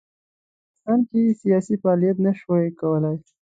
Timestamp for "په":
0.03-0.05